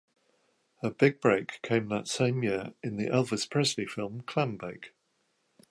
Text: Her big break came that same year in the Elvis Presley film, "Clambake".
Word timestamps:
Her 0.81 0.89
big 0.89 1.21
break 1.21 1.59
came 1.61 1.87
that 1.89 2.07
same 2.07 2.41
year 2.41 2.73
in 2.81 2.97
the 2.97 3.05
Elvis 3.05 3.47
Presley 3.47 3.85
film, 3.85 4.21
"Clambake". 4.21 4.93